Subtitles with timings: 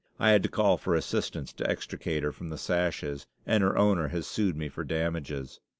[0.17, 4.07] I had to call for assistance to extricate her from the sashes, and her owner
[4.07, 5.59] has sued me for damages.